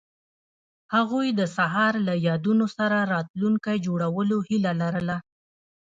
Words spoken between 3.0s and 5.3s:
راتلونکی جوړولو هیله لرله.